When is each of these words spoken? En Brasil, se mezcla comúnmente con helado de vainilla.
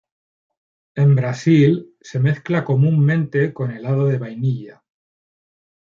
En 0.95 1.15
Brasil, 1.15 1.95
se 2.01 2.19
mezcla 2.19 2.65
comúnmente 2.65 3.53
con 3.53 3.69
helado 3.69 4.07
de 4.07 4.17
vainilla. 4.17 4.83